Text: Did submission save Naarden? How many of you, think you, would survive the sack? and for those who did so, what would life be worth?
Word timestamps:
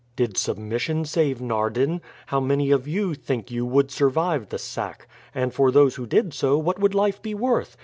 Did 0.15 0.35
submission 0.35 1.05
save 1.05 1.41
Naarden? 1.41 2.01
How 2.25 2.39
many 2.39 2.71
of 2.71 2.87
you, 2.87 3.13
think 3.13 3.51
you, 3.51 3.67
would 3.67 3.91
survive 3.91 4.49
the 4.49 4.57
sack? 4.57 5.07
and 5.35 5.53
for 5.53 5.69
those 5.69 5.93
who 5.93 6.07
did 6.07 6.33
so, 6.33 6.57
what 6.57 6.79
would 6.79 6.95
life 6.95 7.21
be 7.21 7.35
worth? 7.35 7.77